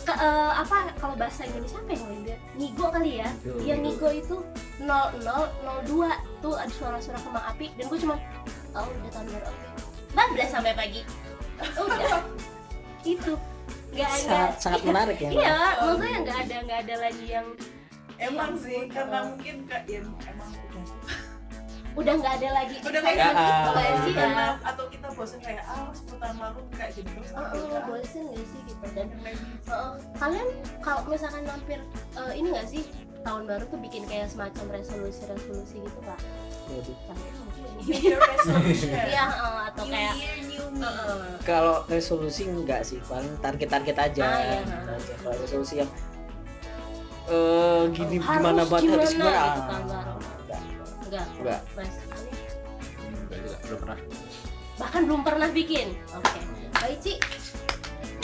ke, 0.06 0.14
eh, 0.14 0.52
apa 0.54 0.94
kalau 1.02 1.18
bahasa 1.18 1.44
Indonesia 1.50 1.82
apa 1.82 1.92
yang 1.98 2.24
dia 2.24 2.38
ngigo 2.56 2.88
kali 2.94 3.12
ya? 3.20 3.30
Ngigo. 3.44 3.76
ngigo. 3.82 4.10
itu 4.14 4.36
0002 4.80 6.44
tuh 6.46 6.54
ada 6.56 6.72
suara-suara 6.72 7.20
kembang 7.20 7.46
api. 7.50 7.74
Dan 7.76 7.86
gue 7.90 8.00
cuma 8.00 8.16
oh 8.78 8.86
udah 8.86 9.12
tahun 9.12 9.28
baru 9.34 9.46
oke. 9.50 9.66
Bablas 10.14 10.50
sampai 10.54 10.74
pagi. 10.78 11.02
Udah. 11.76 12.22
Itu. 13.02 13.34
Nggak 13.96 14.10
ada. 14.12 14.24
Sangat 14.24 14.54
sangat 14.62 14.82
menarik 14.86 15.18
ya. 15.20 15.30
Iya, 15.32 15.58
maksudnya 15.82 16.18
nggak 16.22 16.40
ada 16.48 16.56
nggak 16.64 16.80
ada 16.86 16.96
lagi 17.02 17.26
yang 17.26 17.48
emang 18.20 18.52
sih 18.60 18.88
karena 18.88 19.18
mungkin 19.28 19.56
kak 19.68 19.84
ya 19.88 20.00
emang 20.04 20.52
udah 21.96 22.14
nggak 22.14 22.34
ada 22.38 22.50
lagi 22.52 22.76
Udah 22.84 23.00
nggak 23.00 23.16
ada. 23.16 23.40
sih 24.04 24.12
ya. 24.12 24.20
karena 24.20 24.46
atau 24.62 24.86
kita 24.92 25.08
bosan 25.16 25.40
kayak 25.40 25.64
ah 25.64 25.88
seputar 25.96 26.32
lalu 26.36 26.60
kayak 26.76 26.92
gitu 26.92 27.08
terus 27.08 27.32
Oh, 27.32 27.40
oh, 27.42 27.66
ya? 27.72 27.80
bosen 27.88 28.24
nggak 28.30 28.46
sih 28.46 28.60
gitu 28.68 28.86
dan 28.92 29.08
oh, 29.72 29.92
kalian 30.20 30.48
kalau 30.84 31.02
misalkan 31.08 31.44
mampir 31.48 31.80
eh, 32.20 32.34
ini 32.36 32.48
nggak 32.52 32.68
sih 32.68 32.84
tahun 33.24 33.44
baru 33.50 33.64
tuh 33.66 33.80
bikin 33.82 34.04
kayak 34.06 34.30
semacam 34.30 34.66
resolusi-resolusi 34.76 35.82
gitu 35.82 36.00
pak? 36.04 36.20
Iya 37.86 38.18
eh, 39.26 39.60
atau 39.70 39.84
New 39.86 39.94
kayak 39.94 40.14
Year, 40.18 40.38
new 40.46 40.66
me. 40.74 40.90
Kalau 41.42 41.86
resolusi 41.86 42.46
enggak 42.46 42.82
sih, 42.82 42.98
paling 43.04 43.38
target-target 43.38 43.98
aja. 44.00 44.24
Ah, 44.24 44.40
iya. 44.40 44.60
Gitu 44.62 44.90
aja. 44.90 45.14
Kalau 45.22 45.38
resolusi 45.38 45.74
yang 45.82 45.90
eh 47.26 47.82
gini 47.90 48.22
harus 48.22 48.38
gimana 48.38 48.62
banget 48.70 48.90
harus 48.94 49.12
gimana 49.12 49.34
gimana. 49.34 49.50
gitu 49.50 49.62
kan 49.66 49.82
Enggak. 51.06 51.28
enggak. 51.40 51.62
Mas, 51.78 51.94
juga, 53.26 53.58
belum 53.66 53.80
pernah. 53.82 53.98
bahkan 54.76 55.02
belum 55.08 55.22
pernah 55.24 55.50
bikin. 55.50 55.88
Oke. 56.12 56.40
Baik 56.82 56.98
Ci 57.00 57.14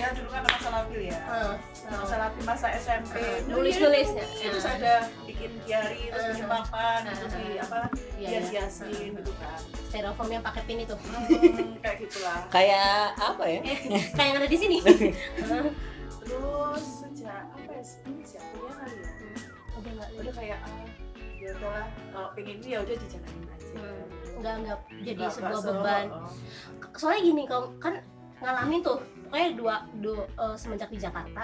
ya 0.01 0.09
dulu 0.17 0.29
kan 0.33 0.41
masa 0.41 0.69
labil 0.73 1.13
ya. 1.13 1.19
Eh, 1.21 1.55
masa 1.93 2.15
labil 2.17 2.41
masa 2.41 2.67
SMP 2.73 3.21
New 3.45 3.61
nulis-nulis 3.61 4.09
Year, 4.09 4.25
ya. 4.25 4.49
terus 4.49 4.65
ada 4.65 4.93
bikin 5.29 5.51
diary 5.61 6.09
terus 6.09 6.25
bikin 6.33 6.47
papan 6.49 6.99
terus 7.05 7.33
di 7.37 7.47
apa 7.61 7.77
iya, 8.17 8.29
iya. 8.33 8.39
hiasin 8.49 9.13
gitu 9.13 9.31
kan. 9.37 9.59
Styrofoam 9.93 10.29
yang 10.33 10.41
pakai 10.41 10.61
pin 10.65 10.81
itu. 10.81 10.95
Hmm, 10.97 11.77
kayak 11.85 11.97
gitulah. 12.01 12.41
Kayak 12.49 13.13
apa 13.19 13.43
ya? 13.45 13.59
eh, 13.61 13.79
kayak 14.17 14.27
yang 14.33 14.37
ada 14.41 14.49
di 14.49 14.57
sini. 14.57 14.77
Terus 16.21 16.85
kalau 21.63 22.29
pengen 22.33 22.57
ya 22.59 22.79
udah 22.79 22.95
dijalanin 22.97 23.45
aja 23.47 23.59
Hmm, 23.71 24.03
nggak 24.37 24.55
nggak 24.59 24.77
jadi 25.01 25.15
Nggak- 25.17 25.31
sebuah 25.31 25.51
nggak 25.53 25.63
beban 25.65 26.05
oh. 26.11 26.27
soalnya 26.93 27.21
gini 27.23 27.43
kalau 27.45 27.71
kan 27.77 27.93
ngalamin 28.37 28.79
tuh 28.81 28.97
pokoknya 29.23 29.49
dua, 29.53 29.75
dua 29.95 30.21
eh, 30.27 30.55
semenjak 30.55 30.89
di 30.89 30.99
Jakarta 30.99 31.43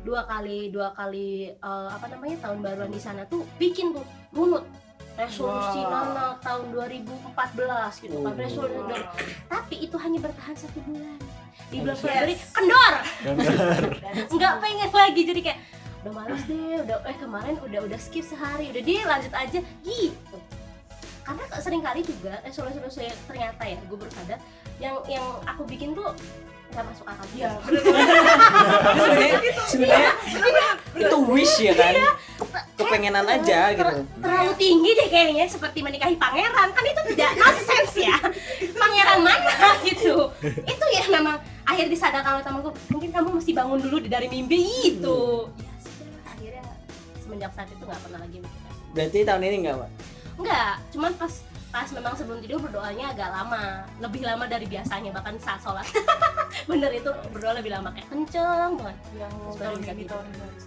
dua 0.00 0.24
kali 0.24 0.58
dua 0.68 0.90
kali 0.90 1.30
eh, 1.52 1.88
apa 1.88 2.06
namanya 2.08 2.36
tahun 2.42 2.58
baruan 2.58 2.88
di 2.88 2.98
sana 2.98 3.22
tuh 3.24 3.46
bikin 3.54 3.92
tuh 3.92 4.02
runut 4.30 4.64
resolusi 5.12 5.78
Wow. 5.78 5.92
Nana 5.92 6.26
tahun 6.40 6.64
2014 6.72 7.28
gitu 8.00 8.16
kan 8.18 8.32
Oh. 8.32 8.34
resolusi 8.34 8.74
Wow. 8.74 8.88
dari- 8.88 9.08
tapi 9.46 9.74
itu 9.78 9.96
hanya 9.96 10.18
bertahan 10.18 10.54
satu 10.56 10.78
bulan 10.82 11.18
di 11.68 11.76
bulan 11.78 11.92
Yes. 11.92 12.02
Februari 12.02 12.34
kendor 12.50 12.94
nggak 14.34 14.54
pengen 14.58 14.90
lagi 14.90 15.20
jadi 15.22 15.40
kayak 15.44 15.58
udah 16.00 16.12
males 16.14 16.42
deh 16.44 16.80
udah 16.80 16.96
eh 17.04 17.16
kemarin 17.16 17.54
udah 17.60 17.80
udah 17.82 17.98
skip 17.98 18.22
sehari. 18.22 18.70
Udah 18.70 18.82
dia 18.82 19.00
lanjut 19.04 19.32
aja. 19.32 19.60
Gitu. 19.80 20.36
Karena 21.20 21.42
sering 21.56 21.80
kali 21.80 22.00
juga 22.00 22.40
resolusi-resolusi 22.40 23.06
yang 23.06 23.18
ternyata 23.24 23.62
ya 23.62 23.78
gue 23.78 23.96
baru 23.96 24.10
sadar 24.10 24.38
yang 24.78 24.96
yang 25.06 25.22
aku 25.44 25.62
bikin 25.64 25.92
tuh 25.92 26.10
nggak 26.70 26.86
masuk 26.86 27.02
akal 27.04 27.26
Iya, 27.30 27.50
juga. 27.66 27.90
Sebenarnya 29.66 30.12
sebenarnya 30.24 30.70
itu 30.96 31.16
wish 31.26 31.56
ya 31.60 31.72
kan? 31.74 31.92
Ke- 32.40 32.66
Kepengenan 32.80 33.26
aja 33.28 33.60
gitu. 33.70 33.94
terlalu 34.18 34.52
tinggi 34.56 34.90
deh 34.94 35.08
kayaknya 35.08 35.44
seperti 35.46 35.78
menikahi 35.80 36.16
pangeran. 36.16 36.70
Kan 36.70 36.84
itu 36.84 37.02
tidak 37.12 37.30
nonsense 37.36 37.94
ya. 37.96 38.16
Pangeran 38.80 39.20
mana 39.20 39.76
gitu? 39.82 40.30
Itu 40.42 40.84
ya 40.90 41.04
memang 41.10 41.36
akhir 41.62 41.86
disadarkan 41.86 42.38
oleh 42.38 42.44
temanku 42.44 42.70
mungkin 42.88 43.10
kamu 43.12 43.28
mesti 43.32 43.52
bangun 43.52 43.78
dulu 43.78 43.96
dari 44.02 44.26
mimpi 44.26 44.58
itu. 44.88 45.20
ya 45.50 45.50
akhirnya 45.50 45.69
semenjak 47.30 47.54
saat 47.54 47.70
itu 47.70 47.84
nggak 47.86 48.02
pernah 48.02 48.20
lagi 48.26 48.38
Berarti 48.90 49.18
tahun 49.22 49.42
ini 49.46 49.56
enggak, 49.62 49.76
Pak? 49.78 49.90
Enggak, 50.42 50.74
cuman 50.90 51.12
pas 51.14 51.34
pas 51.70 51.86
memang 51.94 52.14
sebelum 52.18 52.42
tidur 52.42 52.58
berdoanya 52.58 53.14
agak 53.14 53.30
lama, 53.30 53.86
lebih 54.02 54.26
lama 54.26 54.50
dari 54.50 54.66
biasanya 54.66 55.14
bahkan 55.14 55.38
saat 55.38 55.62
sholat. 55.62 55.86
Bener 56.70 56.90
itu 56.90 57.06
berdoa 57.30 57.62
lebih 57.62 57.70
lama 57.70 57.94
kayak 57.94 58.10
kenceng 58.10 58.74
banget. 58.74 58.98
yang 59.14 59.30
tahun 59.54 59.78
bisa 59.78 59.92
ini 59.94 60.04
tahun 60.10 60.26
harus. 60.26 60.64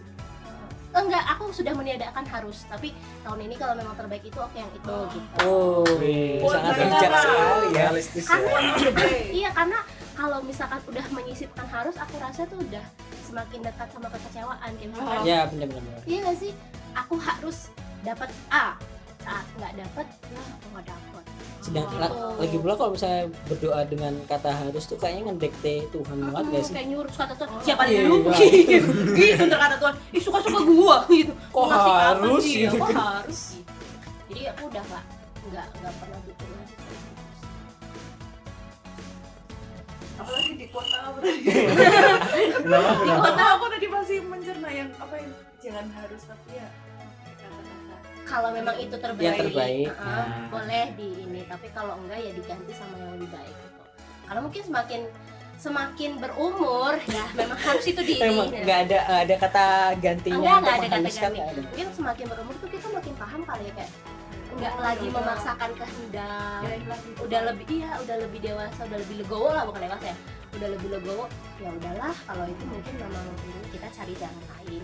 Enggak, 0.93 1.23
aku 1.35 1.49
sudah 1.51 1.73
meniadakan 1.75 2.23
harus, 2.31 2.63
tapi 2.69 2.95
tahun 3.27 3.39
ini 3.43 3.55
kalau 3.59 3.75
memang 3.75 3.97
terbaik 3.99 4.23
itu 4.23 4.39
oke 4.39 4.55
yang 4.55 4.71
itu 4.71 4.95
gitu. 5.11 5.35
Oh, 5.43 5.83
Wih, 5.99 6.39
sangat 6.47 6.73
bijak 6.79 7.11
sekali 7.11 7.67
ya. 7.73 7.83
Realistis 7.91 8.23
Karena 8.29 8.51
ya. 8.55 8.71
Iya 9.33 9.49
karena 9.51 9.79
kalau 10.13 10.39
misalkan 10.45 10.79
udah 10.87 11.05
menyisipkan 11.11 11.67
harus, 11.67 11.97
aku 11.99 12.15
rasa 12.21 12.45
tuh 12.47 12.61
udah 12.61 12.85
semakin 13.33 13.59
dekat 13.63 13.87
sama 13.89 14.07
kekecewaan 14.07 14.69
kayak 14.71 14.89
misalkan, 14.93 15.17
Oh. 15.17 15.25
Ya, 15.25 15.39
benar-benar. 15.43 15.97
iya 16.05 16.19
gak 16.21 16.37
sih? 16.37 16.51
Aku 16.95 17.17
harus 17.17 17.73
dapat 18.03 18.29
A, 18.47 18.77
saat 19.19 19.45
nggak 19.57 19.73
dapat 19.75 20.05
ya 20.29 20.41
aku 20.53 20.65
nggak 20.69 20.85
dapat. 20.85 21.23
Sedang 21.57 21.87
Gitu. 21.87 21.95
la- 21.97 22.13
lagi 22.37 22.57
pula 22.59 22.73
kalau 22.75 22.91
misalnya 22.91 23.23
berdoa 23.47 23.81
dengan 23.83 24.13
kata 24.27 24.51
harus 24.53 24.83
tuh 24.83 24.99
kayaknya 24.99 25.31
ngedekte 25.31 25.73
Tuhan 25.89 26.17
banget 26.21 26.43
gak 26.51 26.61
sih? 26.61 26.73
kayak 26.75 26.87
nyuruh 26.91 27.13
kata 27.15 27.33
Tuhan 27.33 27.49
Oh, 27.49 27.61
siapa 27.63 27.83
iya, 27.87 28.01
dulu 28.03 28.15
iya. 28.29 28.35
gitu 28.69 28.89
gitu 29.15 29.41
ntar 29.47 29.59
kata 29.63 29.75
Tuhan 29.79 29.95
ih 30.11 30.21
suka 30.21 30.39
suka 30.39 30.59
gua 30.61 30.97
gitu 31.09 31.33
Kok 31.33 31.63
ngasih 31.63 31.89
apa 31.89 32.03
harus 32.05 32.43
sih? 32.43 32.55
gitu? 32.61 32.75
kok 32.77 32.91
harus 32.93 33.39
gitu 33.55 33.71
jadi 34.27 34.41
aku 34.51 34.61
udah 34.67 34.83
gak 34.85 35.03
nggak 35.43 35.65
nggak 35.73 35.93
pernah 35.97 36.19
bikin 36.21 36.47
lagi 36.51 36.73
apalagi 40.13 40.51
di 40.55 40.67
kota 40.67 40.97
Kenapa, 42.53 42.89
di 43.01 43.11
kota 43.11 43.43
aku 43.51 43.65
tadi 43.67 43.87
masih 43.87 44.17
mencerna 44.23 44.69
yang 44.69 44.89
apa 44.95 45.15
yang 45.15 45.31
jangan 45.59 45.85
harus 45.91 46.21
tapi 46.23 46.49
ya 46.53 46.67
kata-kata 47.33 47.95
kalau 48.23 48.49
memang 48.51 48.75
itu 48.77 48.95
terbaik, 48.95 49.25
Yang 49.25 49.37
terbaik. 49.43 49.87
uh, 49.89 49.99
Nah. 49.99 50.47
boleh 50.49 50.85
di 50.93 51.07
ini 51.19 51.41
tapi 51.45 51.67
kalau 51.69 51.93
enggak 51.97 52.19
ya 52.19 52.31
diganti 52.31 52.71
sama 52.71 52.95
yang 52.97 53.11
lebih 53.13 53.29
baik 53.29 53.55
gitu 53.55 53.81
karena 54.23 54.39
mungkin 54.39 54.61
semakin 54.63 55.01
semakin 55.55 56.11
berumur 56.19 56.93
ya 57.07 57.23
memang 57.33 57.55
harus 57.57 57.85
itu 57.85 58.01
di 58.01 58.13
Emang 58.19 58.49
ini. 58.49 58.63
nggak 58.63 58.79
ada 58.85 58.99
ada 59.17 59.35
kata 59.37 59.65
gantinya 59.97 60.35
Enggak, 60.37 60.57
enggak 60.57 60.75
ada 60.75 60.87
kata 60.89 60.99
ganti. 60.99 61.39
mungkin 61.57 61.87
semakin 61.89 62.25
berumur 62.27 62.55
tuh 62.59 62.69
kita 62.69 62.87
makin 62.91 63.13
paham 63.15 63.41
kali 63.43 63.63
ya 63.63 63.73
kayak 63.73 63.91
nggak 64.53 64.75
lagi 64.77 65.05
iya. 65.05 65.13
memaksakan 65.13 65.69
kehendak 65.73 66.61
lagi. 66.85 67.09
udah 67.19 67.41
lebih 67.47 67.65
iya 67.71 67.89
udah 67.97 68.15
lebih 68.19 68.39
dewasa 68.39 68.79
udah 68.83 68.99
lebih 68.99 69.15
legowo 69.19 69.49
lah 69.49 69.63
bukan 69.63 69.81
dewasa 69.83 70.05
ya 70.05 70.17
udah 70.53 70.67
lebih 70.69 70.89
legowo 70.91 71.25
ya 71.57 71.69
udahlah 71.71 72.13
kalau 72.23 72.45
itu 72.45 72.63
mungkin 72.63 72.93
memang 72.95 73.25
ini 73.43 73.61
kita 73.71 73.87
cari 73.91 74.13
jalan 74.15 74.43
lain 74.51 74.83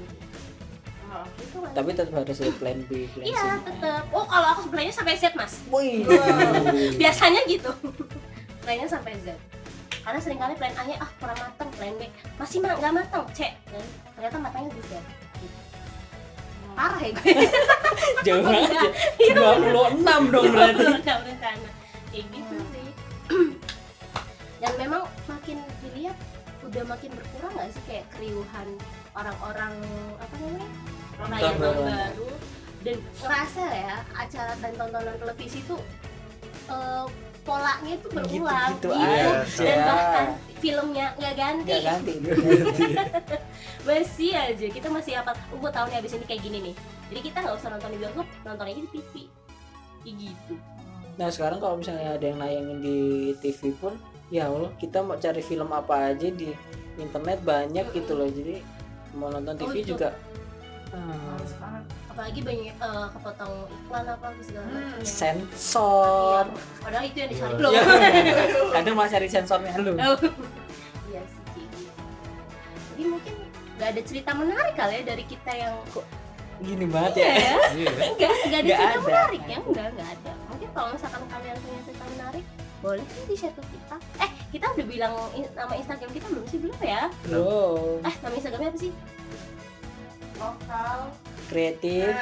Oh. 1.09 1.25
itu 1.41 1.57
Tapi 1.57 1.89
tetap 1.89 2.13
harus 2.13 2.37
ada 2.37 2.53
plan 2.53 2.85
B, 2.85 3.09
plan 3.09 3.25
C. 3.25 3.25
iya 3.25 3.57
tetap 3.59 4.05
oh 4.13 4.29
kalau 4.29 4.47
aku 4.53 4.69
sebenarnya 4.69 4.93
sampai 4.93 5.17
Z 5.17 5.33
mas 5.33 5.57
Wih. 5.65 6.05
biasanya 7.01 7.41
gitu 7.49 7.73
plannya 8.61 8.85
sampai 8.85 9.17
Z 9.17 9.33
karena 9.99 10.19
sering 10.21 10.37
kali 10.37 10.53
plan 10.53 10.69
A 10.69 10.85
nya 10.85 11.01
ah 11.01 11.09
kurang 11.17 11.33
mateng 11.35 11.69
plan 11.73 11.93
B 11.97 12.05
masih 12.37 12.61
ma- 12.61 12.77
nggak 12.77 12.93
mateng 12.93 13.25
C 13.33 13.41
dan 13.65 13.81
ternyata 14.13 14.37
matangnya 14.37 14.69
di 14.69 14.83
Z. 14.85 14.91
parah 16.79 17.01
ya 17.03 17.11
gue. 17.11 17.33
Jauh 18.25 18.43
banget 18.47 18.91
Iya, 19.19 19.33
ya 19.35 19.71
26 19.99 20.31
dong 20.31 20.45
berarti. 20.55 20.85
Nggak 21.03 21.17
berencana 21.27 21.69
kayak 22.09 22.25
gitu 22.31 22.55
sih. 22.71 22.87
Dan 24.63 24.73
memang 24.79 25.03
makin 25.27 25.57
dilihat 25.83 26.17
udah 26.63 26.83
makin 26.87 27.11
berkurang 27.11 27.51
nggak 27.55 27.69
sih 27.75 27.83
kayak 27.83 28.05
keriuhan 28.15 28.67
orang-orang 29.11 29.73
apa 30.19 30.33
namanya 30.39 30.69
rakyat 31.19 31.55
tahun 31.59 31.83
baru? 31.83 32.29
Dan 32.79 32.97
ngerasa 33.19 33.63
ya 33.75 33.95
acara 34.15 34.53
dan 34.63 34.71
tontonan 34.79 35.15
televisi 35.19 35.59
tuh 35.67 35.83
eh, 36.71 37.05
polanya 37.49 37.93
tuh 38.05 38.09
berulang 38.13 38.71
gitu-gitu 38.77 38.77
gitu. 38.77 38.89
aja 38.93 39.29
dan 39.57 39.77
bahkan 39.89 40.27
filmnya 40.61 41.07
nggak 41.17 41.33
ganti. 41.33 41.65
Nggak 41.65 41.81
ganti. 41.81 42.13
Masih 43.87 44.31
aja 44.37 44.65
kita 44.69 44.87
masih 44.91 45.13
apa 45.17 45.31
oh, 45.49 45.57
gue 45.57 45.71
tahu 45.71 45.85
nih 45.89 45.97
abis 45.97 46.13
ini 46.19 46.25
kayak 46.29 46.41
gini 46.45 46.57
nih. 46.69 46.75
Jadi 47.09 47.19
kita 47.25 47.37
nggak 47.41 47.55
usah 47.57 47.69
nonton 47.73 47.89
di 47.89 47.97
bioskop 47.97 48.27
nonton 48.45 48.65
aja 48.69 48.79
di 48.85 48.91
TV 48.93 49.13
kayak 50.03 50.15
gitu. 50.19 50.53
Nah 51.17 51.27
sekarang 51.33 51.57
kalau 51.57 51.75
misalnya 51.79 52.15
ada 52.15 52.25
yang 52.27 52.37
nayangin 52.37 52.77
di 52.83 52.97
TV 53.41 53.73
pun 53.79 53.97
ya 54.29 54.45
Allah 54.51 54.69
kita 54.77 55.01
mau 55.01 55.17
cari 55.17 55.41
film 55.41 55.73
apa 55.73 56.13
aja 56.13 56.27
di 56.29 56.53
internet 57.01 57.39
banyak 57.41 57.85
gitu 57.95 58.13
loh. 58.13 58.29
Jadi 58.29 58.61
mau 59.17 59.33
nonton 59.33 59.57
Oh, 59.57 59.61
TV 59.73 59.81
itu. 59.81 59.97
juga 59.97 60.13
hmm. 60.93 61.98
Apalagi 62.19 62.43
banyak 62.43 62.75
eh, 62.75 63.07
kepotong 63.15 63.53
iklan 63.71 64.05
apa 64.05 64.27
segala 64.43 64.67
Hmm. 64.67 64.75
macam 64.75 64.99
ya. 64.99 65.07
sensor 65.07 66.43
Iya, 66.43 66.83
padahal 66.83 67.05
itu 67.05 67.17
yang 67.17 67.29
dicari 67.31 67.47
Iya. 67.49 67.63
lo 67.63 67.69
Ya. 67.71 67.83
kadang 68.75 68.93
malah 68.93 69.07
cari 69.09 69.27
sensornya 69.29 69.71
lu 69.79 69.93
iya 69.95 70.11
sih 71.23 71.39
kayak 71.47 71.69
gitu. 71.71 71.91
jadi 72.91 73.03
mungkin 73.07 73.35
nggak 73.73 73.89
ada 73.89 74.01
cerita 74.03 74.31
menarik 74.35 74.75
kali 74.75 74.93
ya 74.93 75.03
dari 75.07 75.23
kita 75.23 75.51
yang 75.53 75.75
gini 76.59 76.85
banget 76.85 77.11
iya 77.15 77.23
ya 77.23 77.31
ya 77.31 77.55
Iya. 77.71 77.87
nggak 77.87 78.11
nggak 78.11 78.59
ada 78.59 78.59
Nggak 78.59 78.75
cerita 78.75 78.83
ada. 78.91 79.07
menarik 79.07 79.43
ya 79.45 79.59
nggak 79.63 79.87
nggak 79.89 80.09
ada 80.11 80.31
mungkin 80.45 80.69
kalau 80.69 80.87
misalkan 80.91 81.23
kalian 81.25 81.55
punya 81.57 81.79
cerita 81.81 82.03
menarik 82.09 82.45
boleh 82.79 83.05
sih 83.07 83.23
di 83.25 83.35
share 83.37 83.55
ke 83.55 83.63
kita 83.65 83.95
eh 84.19 84.29
kita 84.49 84.65
udah 84.69 84.85
bilang 84.85 85.13
nama 85.53 85.73
instagram 85.73 86.11
kita 86.11 86.27
belum 86.27 86.43
sih 86.45 86.59
belum 86.59 86.77
ya 86.81 87.03
belum 87.23 88.03
eh 88.03 88.15
nama 88.19 88.33
instagramnya 88.35 88.69
apa 88.69 88.79
sih 88.81 88.91
Lokal, 90.35 90.99
kreatif 91.49 92.13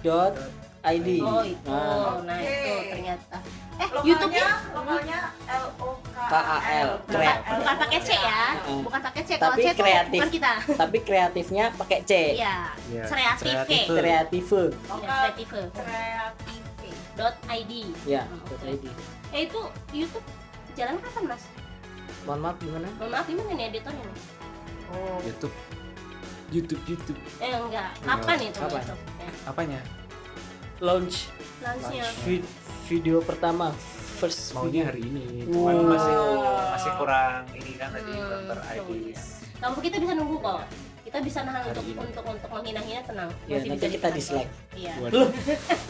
dot 0.00 0.34
id 0.80 1.08
oh 1.20 1.44
itu. 1.44 1.68
Nah. 1.68 2.24
Nah 2.24 2.38
itu 2.40 2.72
ternyata. 2.88 3.36
Eh 3.80 3.88
youtube-nya? 4.04 4.46
lokalnya 4.76 5.18
L 5.48 5.66
O 5.80 5.96
K 6.04 6.16
bukan, 6.16 7.00
kreatif. 7.08 7.52
bukan 7.60 7.76
pakai 7.80 7.98
C 8.00 8.10
ya? 8.12 8.44
Hmm. 8.60 8.82
bukan 8.84 9.00
pakai 9.00 9.22
C 9.24 9.30
kalau 9.36 9.56
Tapi 9.56 9.62
C 9.62 9.68
kreatif. 9.76 10.20
bukan 10.20 10.30
kita. 10.32 10.52
Tapi 10.76 10.98
kreatifnya 11.04 11.64
pakai 11.76 11.98
C. 12.04 12.12
Iya. 12.36 12.56
Iya, 12.92 13.02
kreatif. 13.08 13.54
Kreatif. 13.56 13.84
kreatif. 13.92 14.44
Iya, 14.50 16.32
dot 17.20 17.36
id 17.52 17.72
ya 18.08 18.22
Hmm, 18.24 18.40
dot 18.48 18.62
id 18.64 18.84
eh 19.36 19.40
itu 19.44 19.60
YouTube 19.92 20.24
jalan 20.72 20.96
kapan 20.96 21.24
mas? 21.36 21.42
Mohon 22.24 22.40
maaf 22.40 22.56
gimana? 22.60 22.88
Mohon 22.96 23.10
maaf 23.12 23.26
gimana 23.28 23.50
nih 23.52 23.66
editornya 23.68 24.04
nih 24.08 24.24
Oh, 24.90 25.16
YouTube 25.20 25.54
YouTube 26.50 26.82
YouTube. 26.84 27.18
Eh 27.38 27.50
enggak. 27.50 27.90
Kapan 28.00 28.38
itu 28.42 28.58
Kapan? 28.58 28.82
YouTube? 28.82 29.00
Apanya? 29.44 29.80
Launch. 30.80 31.30
Launchnya 31.60 32.04
vid- 32.22 32.50
video 32.84 33.20
pertama. 33.20 33.70
First 34.18 34.52
maunya 34.52 34.84
video. 34.84 34.88
hari 34.90 35.00
ini. 35.02 35.24
Cuman 35.46 35.74
Wow. 35.76 35.88
masih 35.88 36.14
masih 36.70 36.92
kurang 36.96 37.42
ini 37.54 37.72
kan 37.74 37.88
tadi 37.90 38.12
Hmm, 38.12 38.50
ID. 38.68 38.90
Kamu 39.56 39.76
kita 39.78 39.96
bisa 39.96 40.12
nunggu 40.12 40.36
kok. 40.38 40.60
Kita 41.00 41.18
bisa 41.20 41.38
nahan 41.40 41.62
Hari 41.62 41.70
untuk 41.72 41.84
ini. 41.86 41.98
untuk 41.98 42.24
untuk 42.28 42.50
menghina-hina 42.50 43.02
tenang. 43.02 43.30
Ya 43.44 43.56
Masih 43.56 43.68
nanti 43.68 43.80
bisa 43.80 43.94
kita 43.96 44.08
dislike. 44.12 44.50
Iya. 44.74 44.92
Waduh. 45.00 45.28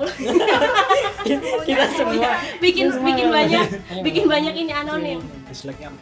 kita 1.70 1.86
semua. 1.94 2.30
Bikin 2.58 2.86
Kita 2.89 2.98
semua. 2.98 3.06
bikin 3.13 3.28
banyak 3.30 3.65
bikin 4.02 4.26
banyak 4.26 4.54
ini 4.58 4.74
anonim. 4.74 5.20
Dislike-nya 5.46 5.94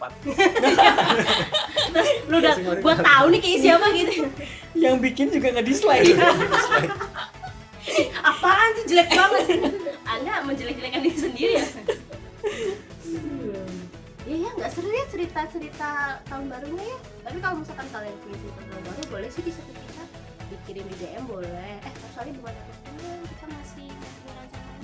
terus 1.92 2.08
lu 2.30 2.40
udah 2.40 2.54
gua 2.80 2.94
tahu 2.96 3.24
nih 3.36 3.40
kayak 3.44 3.58
siapa 3.60 3.86
gitu. 3.92 4.24
Yang 4.72 4.96
bikin 5.04 5.26
juga 5.28 5.46
nggak 5.52 5.66
dislike. 5.68 6.08
Apaan 8.24 8.68
sih 8.80 8.84
jelek 8.88 9.08
banget. 9.12 9.44
Anda 10.06 10.40
menjelek-jelekan 10.46 11.00
diri 11.04 11.18
sendiri 11.18 11.52
ya? 11.60 11.66
Iya 14.24 14.36
ya 14.46 14.50
nggak 14.54 14.70
seru 14.70 14.88
ya 14.88 15.04
cerita 15.10 15.40
cerita 15.50 15.88
tahun 16.30 16.48
barunya 16.48 16.84
ya. 16.86 16.98
Tapi 17.26 17.36
kalau 17.42 17.56
misalkan 17.60 17.86
kalian 17.90 18.14
punya 18.22 18.36
cerita 18.38 18.60
tahun 18.62 18.82
baru 18.86 19.02
boleh 19.10 19.28
sih 19.28 19.42
di 19.42 19.52
situ 19.52 19.68
kita 19.68 19.89
dikirim 20.50 20.84
di 20.84 20.96
DM 20.96 21.24
boleh 21.24 21.78
eh 21.78 21.92
soalnya 22.10 22.32
belum 22.34 22.48
ada 22.48 22.62
rekening, 22.62 23.20
kita 23.24 23.44
masih 23.48 23.88
masih 23.88 24.20
merencanakan 24.24 24.78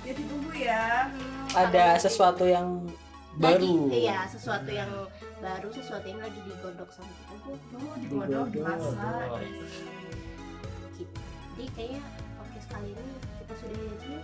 Ya 0.00 0.12
ditunggu 0.14 0.50
ya. 0.54 0.86
Hmm, 1.06 1.44
ada 1.52 1.84
sesuatu 1.96 2.44
yang 2.44 2.88
lagi, 3.36 3.36
baru 3.36 3.74
iya 3.90 4.24
sesuatu 4.24 4.70
yang 4.70 4.90
baru 5.38 5.68
sesuatu 5.68 6.02
yang 6.04 6.18
lagi 6.18 6.38
digodok 6.40 6.88
sama 6.88 7.10
kita 7.10 7.34
tuh 7.38 7.56
Oh, 7.76 7.94
digodok 7.96 8.46
Digodok. 8.48 8.64
masak. 8.90 9.28
jadi 11.50 11.64
kayaknya 11.70 12.00
podcast 12.36 12.66
kali 12.70 12.88
ini 12.90 13.04
kita 13.36 13.52
sudah 13.54 13.76
aja 13.76 14.18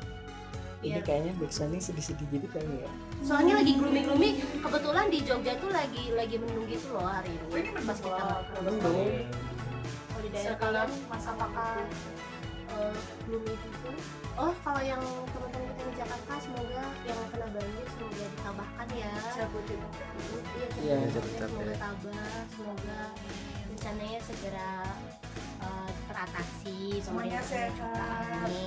ini 0.79 1.01
kayaknya 1.03 1.33
backsoundnya 1.37 1.81
sedih-sedih 1.83 2.27
gitu 2.31 2.47
kayaknya 2.49 2.85
ya 2.85 2.91
soalnya 3.21 3.55
lagi 3.57 3.73
gloomy 3.75 4.01
gloomy 4.03 4.31
kebetulan 4.57 5.07
di 5.09 5.19
Jogja 5.21 5.53
tuh 5.57 5.71
lagi 5.71 6.05
lagi 6.13 6.37
mendung 6.37 6.65
gitu 6.67 6.87
loh 6.93 7.05
hari 7.05 7.29
ini 7.29 7.45
Oh, 7.47 7.57
ini 7.57 7.69
pas 7.75 7.99
kita. 7.99 8.25
Mendung. 8.61 9.09
Kalau 10.39 10.53
di 10.53 10.59
daerah 10.59 10.59
kalian 10.59 10.91
masa 11.07 11.31
apakah 11.33 11.71
eh, 12.69 12.97
gloomy 13.25 13.55
gitu 13.55 13.91
oh 14.37 14.53
kalau 14.59 14.83
yang 14.83 15.03
teman-teman 15.27 15.67
kita 15.71 15.83
di 15.83 15.95
Jakarta 15.97 16.33
semoga 16.39 16.83
yang 17.03 17.21
kena 17.31 17.47
banjir 17.49 17.87
semoga 17.89 18.25
ditabahkan 18.27 18.87
ya 18.93 19.13
Jabodetabek. 19.33 20.09
iya 20.53 20.67
Iya, 20.77 20.99
Jabodetabek. 21.11 21.49
semoga 21.49 21.75
tabah 21.79 22.29
semoga 22.51 22.99
bencananya 23.67 24.21
segera 24.21 24.71
eh, 25.59 25.91
teratasi 26.07 26.79
Semuanya 27.01 27.41
sehat. 27.41 27.73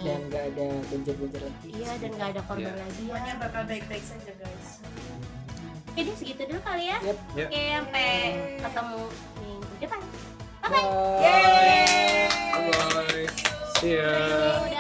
Dan 0.02 0.20
nggak 0.28 0.44
ada 0.50 0.68
benjir-benjir 0.88 1.42
lagi 1.42 1.68
iya 1.72 1.92
dan 1.98 2.10
nggak 2.12 2.30
ada 2.32 2.42
korban 2.44 2.66
Iya. 2.68 2.80
lagi 2.80 2.90
ya 2.96 3.06
Semuanya 3.06 3.34
bakal 3.38 3.62
baik-baik 3.64 4.04
saja 4.04 4.32
guys. 4.34 4.68
oke 5.90 6.00
deh 6.00 6.16
segitu 6.16 6.42
dulu 6.46 6.62
kali 6.62 6.86
ya 6.88 6.98
Yep. 7.04 7.18
Yep. 7.36 7.48
oke 7.48 7.62
sampai 7.70 8.10
ketemu 8.58 9.02
Bye. 10.70 12.30
Bye. 12.54 12.72
Bye. 12.72 13.28
See 13.80 13.96
ya. 13.96 14.79